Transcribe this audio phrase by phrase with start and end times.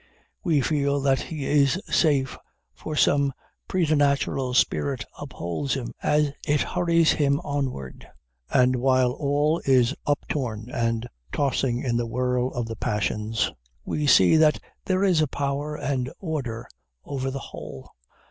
[0.43, 2.35] We feel that he is safe,
[2.73, 3.33] for some
[3.67, 8.07] preternatural spirit upholds him as it hurries him onward;
[8.49, 13.51] and while all is uptorn and tossing in the whirl of the passions,
[13.85, 16.67] we see that there is a power and order
[17.05, 17.91] over the whole.